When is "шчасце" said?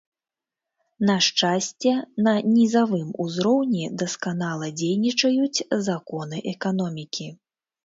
1.25-1.91